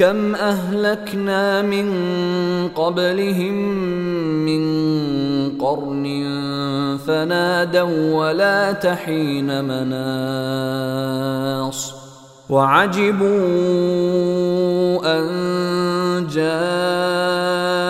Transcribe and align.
كم 0.00 0.34
أهلكنا 0.34 1.62
من 1.62 1.88
قبلهم 2.68 3.54
من 4.44 4.62
قرن 5.58 6.06
فنادوا 7.06 8.14
ولا 8.16 8.72
تحين 8.72 9.64
مناص. 11.60 11.94
وعجبوا 12.50 13.28
أن 15.04 15.26
جاءهم 16.32 17.89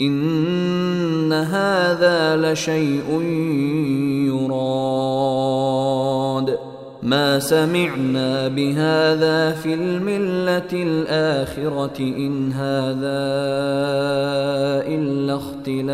إن 0.00 1.32
هذا 1.32 2.52
لشيء 2.52 3.22
يراد. 4.26 6.58
ما 7.02 7.38
سمعنا 7.38 8.48
بهذا 8.48 9.50
في 9.50 9.74
الملة 9.74 10.72
الآخرة 10.72 11.98
إن 11.98 12.52
هذا 12.52 13.20
إلا 14.86 15.36
اختلاق. 15.36 15.90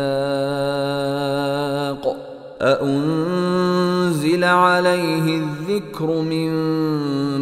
أأنزل 2.61 4.43
عليه 4.43 5.37
الذكر 5.37 6.21
من 6.21 6.49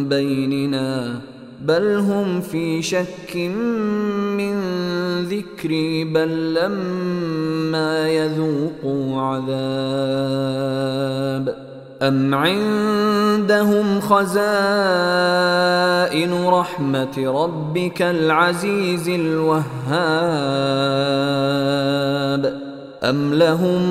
بيننا 0.08 1.20
بل 1.60 1.96
هم 1.96 2.40
في 2.40 2.82
شك 2.82 3.36
من 3.36 4.25
ذكري 5.30 6.04
بل 6.04 6.54
لما 6.54 8.08
يذوقوا 8.08 9.20
عذاب 9.20 10.46
أم 12.02 12.34
عندهم 12.34 14.00
خزائن 14.00 14.36
رحمة 16.46 17.42
ربك 17.44 18.02
العزيز 18.02 19.08
الوهاب 19.08 19.66
أم 23.04 23.34
لهم 23.34 23.82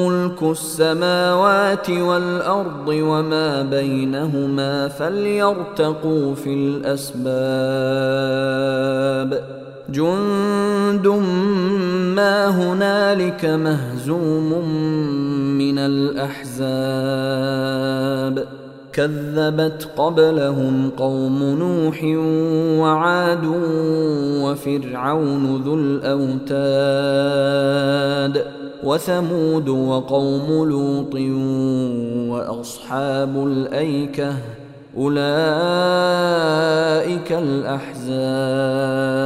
ملك 0.00 0.42
السماوات 0.42 1.90
والأرض 1.90 2.88
وما 2.88 3.62
بينهما 3.62 4.88
فليرتقوا 4.88 6.34
في 6.34 6.54
الأسباب 6.54 7.26
جند 9.90 11.06
ما 12.16 12.48
هنالك 12.48 13.44
مهزوم 13.44 14.68
من 15.58 15.78
الأحزاب 15.78 17.36
كذبت 18.92 19.88
قبلهم 19.96 20.90
قوم 20.96 21.42
نوح 21.42 22.04
وعاد 22.80 23.44
وفرعون 24.42 25.62
ذو 25.62 25.74
الاوتاد 25.74 26.86
وثمود 28.84 29.68
وقوم 29.68 30.68
لوط 30.68 31.14
واصحاب 32.30 33.46
الايكه 33.46 34.34
اولئك 34.96 35.26
الاحزاب 37.32 39.25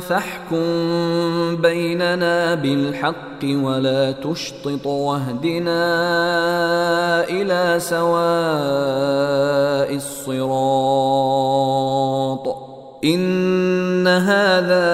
فاحكم 0.00 0.62
بيننا 1.56 2.54
بالحق 2.54 3.44
ولا 3.44 4.12
تشطط 4.12 4.86
واهدنا 4.86 5.84
إلى 7.28 7.80
سواء 7.80 8.14
الصراط. 9.94 11.64
إن 13.04 14.06
هذا 14.06 14.84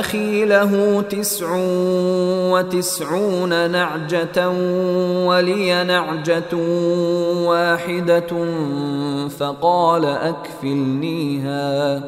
أخي 0.00 0.44
له 0.44 1.02
تسع 1.02 1.56
وتسعون 2.52 3.70
نعجة 3.70 4.48
ولي 5.26 5.84
نعجة 5.84 6.56
واحدة 7.46 8.46
فقال 9.28 10.04
أكفلنيها. 10.04 12.02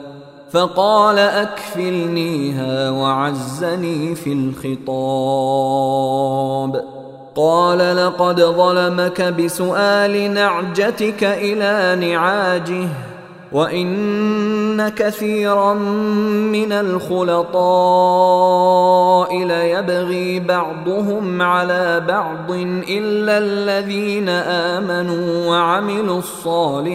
فقال 0.54 1.18
اكفلنيها 1.18 2.90
وعزني 2.90 4.14
في 4.14 4.32
الخطاب. 4.32 5.64
قال 7.36 7.96
لقد 7.96 8.40
ظلمك 8.40 9.22
بسؤال 9.22 10.34
نعجتك 10.34 11.24
إلى 11.24 11.96
نعاجه 12.06 12.88
وإن 13.52 14.88
كثيرا 14.88 15.74
من 16.54 16.72
الخلطاء 16.72 17.54
ليبغي 19.44 20.40
بعضهم 20.40 21.42
على 21.42 22.00
بعض 22.08 22.50
إلا 22.88 23.38
الذين 23.38 24.28
آمنوا 24.28 25.46
وعملوا 25.50 26.18
الصالحات. 26.18 26.94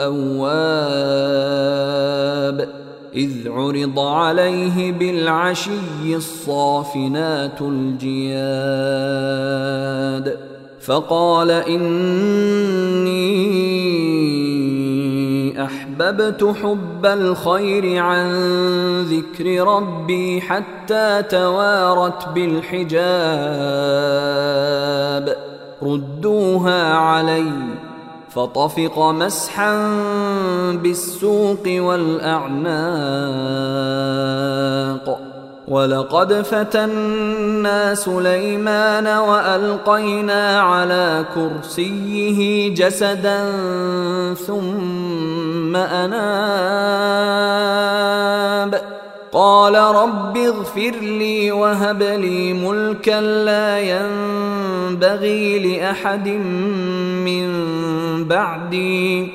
أواب 0.00 1.74
إذ 3.14 3.48
عرض 3.48 3.98
عليه 3.98 4.92
بالعشي 4.92 6.16
الصافنات 6.16 7.60
الجياد 7.60 9.14
فقال 10.80 11.50
إني 11.50 13.24
أحببت 15.64 16.54
حب 16.62 17.06
الخير 17.06 18.02
عن 18.02 18.30
ذكر 19.02 19.68
ربي 19.68 20.40
حتى 20.40 21.22
توارت 21.22 22.28
بالحجاب 22.28 22.94
ردوها 25.82 26.94
عليّ 26.94 27.52
فطفق 28.34 28.98
مسحا 28.98 29.76
بالسوق 30.72 31.62
والأعناق. 31.66 32.74
ولقد 35.68 36.32
فتنا 36.32 37.94
سليمان 37.94 39.06
وألقينا 39.06 40.60
على 40.60 41.24
كرسيه 41.34 42.74
جسدا 42.74 43.52
ثم 44.46 45.76
أناب. 45.76 47.34
قال 49.32 49.74
رب 49.74 50.36
اغفر 50.36 50.90
لي 51.00 51.52
وهب 51.52 52.02
لي 52.02 52.52
ملكا 52.52 53.20
لا 53.20 53.78
ينبغي 54.94 55.58
لأحد 55.58 56.28
من 56.28 57.48
بعدي 58.28 59.28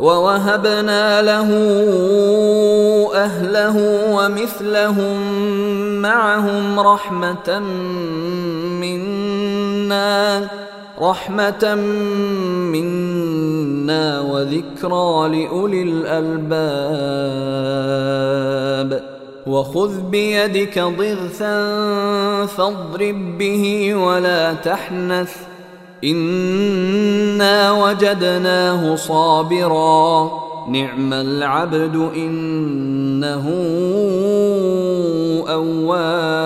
ووهبنا 0.00 1.22
له 1.22 1.50
أهله 3.14 3.76
ومثلهم 4.14 5.16
معهم 6.02 6.80
رحمة 6.80 7.58
منا 8.80 10.48
رحمة 11.00 11.74
منا 12.74 14.20
وذكرى 14.20 15.28
لأولي 15.28 15.82
الألباب. 15.82 16.38
وخذ 19.46 20.00
بيدك 20.00 20.78
ضغثا 20.78 21.56
فاضرب 22.46 23.38
به 23.38 23.94
ولا 23.94 24.52
تحنث. 24.52 25.36
انا 26.04 27.72
وجدناه 27.72 28.96
صابرا. 28.96 30.30
نعم 30.68 31.12
العبد 31.12 32.10
انه 32.16 33.44
اواب. 35.48 36.38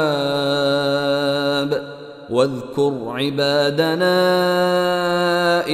واذكر 2.31 2.93
عبادنا 3.07 4.15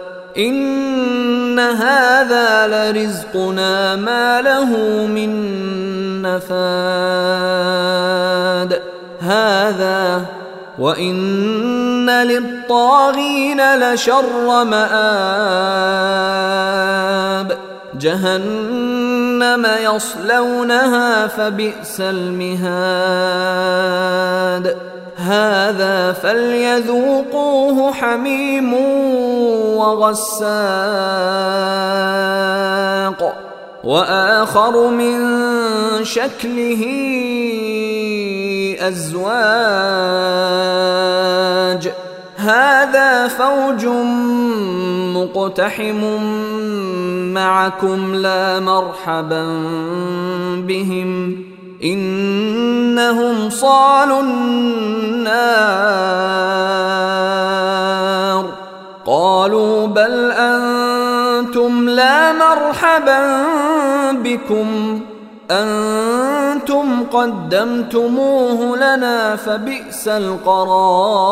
ان 0.37 1.59
هذا 1.59 2.67
لرزقنا 2.67 3.95
ما 3.95 4.41
له 4.41 4.65
من 5.07 5.31
نفاد 6.21 7.61
هذا 9.21 10.25
وان 10.79 12.09
للطاغين 12.09 13.75
لشر 13.75 14.63
مآب 14.63 15.91
جهنم 17.99 19.67
يصلونها 19.83 21.27
فبئس 21.27 22.01
المهاد 22.01 23.31
هذا 25.21 26.13
فليذوقوه 26.13 27.93
حميم 27.93 28.73
وغساق 29.77 30.51
وآخر 33.83 34.87
من 34.87 35.19
شكله 36.03 36.85
أزواج. 38.79 39.21
هذا 42.37 43.27
فوج 43.27 43.85
مقتحم 45.15 46.01
معكم 47.33 48.15
لا 48.15 48.59
مرحبا 48.59 49.43
بهم. 50.67 51.50
إنهم 51.83 53.49
صالوا 53.49 54.21
النار. 54.21 54.61
قالوا 59.05 59.87
بل 59.87 60.31
أنتم 60.31 61.89
لا 61.89 62.31
مرحبا 62.31 63.43
بكم. 64.11 65.01
أنتم 65.51 67.03
قدمتموه 67.13 68.77
لنا 68.77 69.35
فبئس 69.35 70.07
القرار. 70.07 71.31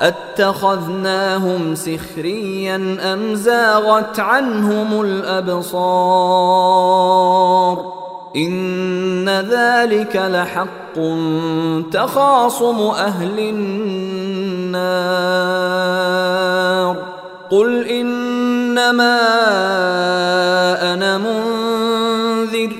أتخذناهم 0.00 1.74
سخريا 1.74 2.96
أم 3.12 3.34
زاغت 3.34 4.20
عنهم 4.20 5.00
الأبصار؟ 5.02 6.10
إن 8.36 9.28
ذلك 9.28 10.16
لحق 10.16 11.00
تخاصم 11.92 12.80
أهل 12.80 13.38
النار. 13.38 15.10
قل 17.50 17.84
إنما 17.84 19.18
أنا 20.94 21.18
منذر 21.18 22.79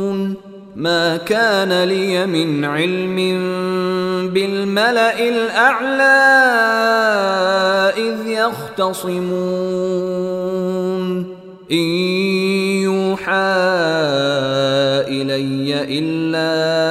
ما 0.81 1.17
كان 1.17 1.83
لي 1.83 2.25
من 2.25 2.65
علم 2.65 3.15
بالملأ 4.33 5.29
الأعلى 5.29 6.01
إذ 7.97 8.27
يختصمون. 8.27 9.41
إن 11.71 11.77
يوحى 12.83 13.31
إلي 15.07 15.99
إلا 15.99 16.90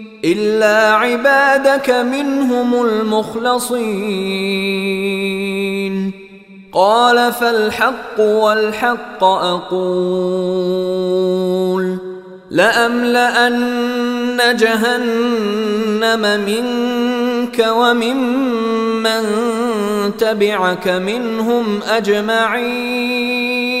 إلا 0.25 0.91
عبادك 0.91 1.89
منهم 1.89 2.85
المخلصين. 2.85 3.81
قال 6.73 7.33
فالحق 7.33 8.19
والحق 8.19 9.23
أقول. 9.23 10.11
لأملأن 12.51 14.37
جهنم 14.59 16.21
منك 16.45 17.65
وممن 17.69 19.23
تبعك 20.17 20.87
منهم 20.87 21.79
أجمعين. 21.89 23.80